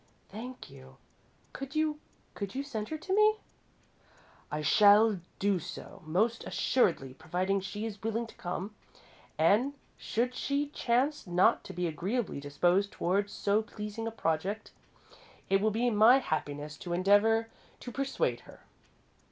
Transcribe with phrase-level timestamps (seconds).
[0.29, 0.97] "Thank you.
[1.53, 1.99] Could you
[2.33, 3.35] could you send her to me?"
[4.51, 8.73] "I shall do so, most assuredly, providing she is willing to come,
[9.37, 14.71] and should she chance not to be agreeably disposed toward so pleasing a project,
[15.51, 17.49] it will be my happiness to endeavour
[17.81, 18.61] to persuade her."